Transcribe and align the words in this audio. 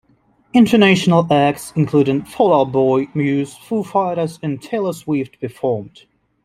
International 0.51 1.31
acts 1.31 1.71
including 1.75 2.23
Fall 2.23 2.55
Out 2.59 2.71
Boy, 2.71 3.05
Muse, 3.13 3.55
Foo 3.55 3.83
Fighters 3.83 4.39
and 4.41 4.59
Taylor 4.59 4.93
Swift 4.93 5.39
performed. 5.39 6.05